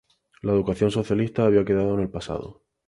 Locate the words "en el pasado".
1.93-2.63